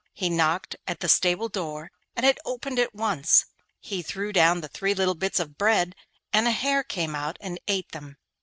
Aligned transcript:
He 0.13 0.31
knocked 0.31 0.75
at 0.87 0.99
the 0.99 1.07
stable 1.07 1.47
door 1.47 1.91
and 2.15 2.25
it 2.25 2.39
opened 2.43 2.79
at 2.79 2.95
once. 2.95 3.45
He 3.79 4.01
threw 4.01 4.33
down 4.33 4.61
the 4.61 4.67
three 4.67 4.95
little 4.95 5.13
bits 5.13 5.39
of 5.39 5.59
bread 5.59 5.95
and 6.33 6.47
a 6.47 6.51
hare 6.51 6.81
came 6.83 7.13
out 7.13 7.37
and 7.39 7.59
ate 7.67 7.91
them. 7.91 8.17